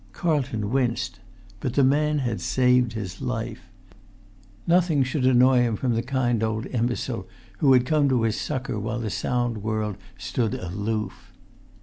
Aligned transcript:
Carlton 0.13 0.71
winced. 0.71 1.19
But 1.59 1.75
the 1.75 1.83
man 1.83 2.17
had 2.25 2.41
saved 2.41 2.93
his 2.93 3.21
life. 3.21 3.69
Nothing 4.65 5.03
should 5.03 5.27
annoy 5.27 5.61
him 5.61 5.75
from 5.75 5.93
the 5.93 6.01
kind 6.01 6.41
old 6.41 6.65
imbecile 6.65 7.27
who 7.59 7.71
had 7.73 7.85
come 7.85 8.09
to 8.09 8.23
his 8.23 8.35
succour 8.35 8.79
while 8.79 8.97
the 8.97 9.11
sound 9.11 9.59
world 9.59 9.97
stood 10.17 10.55
aloof. 10.55 11.31